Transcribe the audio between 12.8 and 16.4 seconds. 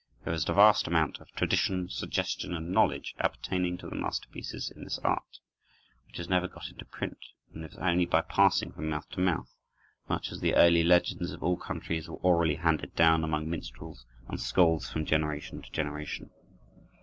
down among minstrels and skalds from generation to generation.